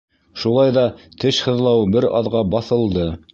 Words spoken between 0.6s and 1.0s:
ҙа